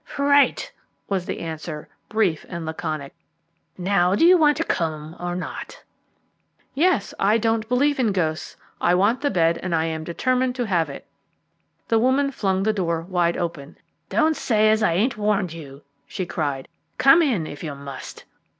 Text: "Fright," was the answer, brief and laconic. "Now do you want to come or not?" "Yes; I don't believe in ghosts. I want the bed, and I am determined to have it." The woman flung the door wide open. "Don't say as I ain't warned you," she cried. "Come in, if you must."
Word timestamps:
"Fright," 0.03 0.71
was 1.09 1.27
the 1.27 1.41
answer, 1.41 1.87
brief 2.09 2.43
and 2.49 2.65
laconic. 2.65 3.13
"Now 3.77 4.15
do 4.15 4.25
you 4.25 4.35
want 4.35 4.57
to 4.57 4.63
come 4.63 5.15
or 5.19 5.35
not?" 5.35 5.83
"Yes; 6.73 7.13
I 7.19 7.37
don't 7.37 7.69
believe 7.69 7.99
in 7.99 8.11
ghosts. 8.11 8.57
I 8.81 8.95
want 8.95 9.21
the 9.21 9.29
bed, 9.29 9.59
and 9.61 9.75
I 9.75 9.85
am 9.85 10.03
determined 10.03 10.55
to 10.55 10.65
have 10.65 10.89
it." 10.89 11.05
The 11.87 11.99
woman 11.99 12.31
flung 12.31 12.63
the 12.63 12.73
door 12.73 13.01
wide 13.01 13.37
open. 13.37 13.77
"Don't 14.09 14.35
say 14.35 14.71
as 14.71 14.81
I 14.81 14.93
ain't 14.93 15.17
warned 15.17 15.53
you," 15.53 15.83
she 16.07 16.25
cried. 16.25 16.67
"Come 16.97 17.21
in, 17.21 17.45
if 17.45 17.63
you 17.63 17.75
must." 17.75 18.25